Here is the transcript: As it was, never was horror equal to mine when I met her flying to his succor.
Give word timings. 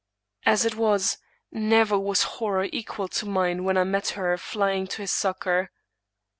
As 0.47 0.65
it 0.65 0.73
was, 0.73 1.19
never 1.51 1.95
was 1.99 2.23
horror 2.23 2.67
equal 2.73 3.07
to 3.09 3.27
mine 3.27 3.63
when 3.63 3.77
I 3.77 3.83
met 3.83 4.09
her 4.17 4.35
flying 4.35 4.87
to 4.87 5.03
his 5.03 5.11
succor. 5.13 5.69